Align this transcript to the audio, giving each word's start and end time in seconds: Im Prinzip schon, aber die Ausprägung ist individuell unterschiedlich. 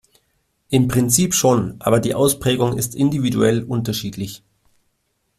Im 0.71 0.87
Prinzip 0.87 1.35
schon, 1.35 1.75
aber 1.77 1.99
die 1.99 2.15
Ausprägung 2.15 2.75
ist 2.75 2.95
individuell 2.95 3.61
unterschiedlich. 3.61 4.41